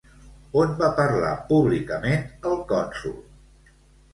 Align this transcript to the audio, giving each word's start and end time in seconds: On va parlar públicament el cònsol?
On 0.61 0.71
va 0.79 0.87
parlar 0.99 1.33
públicament 1.51 2.27
el 2.53 2.59
cònsol? 2.73 3.15